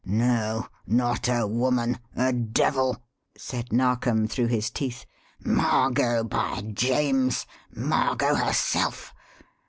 "No, 0.03 0.67
not 0.87 1.29
a 1.29 1.45
woman 1.45 1.99
a 2.15 2.33
devil!" 2.33 2.97
said 3.37 3.71
Narkom 3.71 4.27
through 4.27 4.47
his 4.47 4.71
teeth. 4.71 5.05
"Margot, 5.45 6.23
by 6.23 6.63
James! 6.73 7.45
Margot, 7.71 8.33
herself! 8.33 9.13